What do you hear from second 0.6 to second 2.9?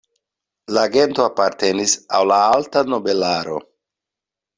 La gento apartenis al la alta